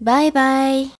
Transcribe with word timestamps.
Bye 0.00 0.30
bye. 0.30 0.90